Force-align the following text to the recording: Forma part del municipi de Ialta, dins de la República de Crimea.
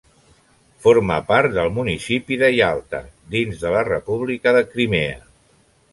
Forma 0.85 1.17
part 1.27 1.53
del 1.57 1.69
municipi 1.75 2.39
de 2.43 2.49
Ialta, 2.57 3.03
dins 3.37 3.61
de 3.67 3.75
la 3.77 3.85
República 3.93 4.59
de 4.59 4.65
Crimea. 4.75 5.25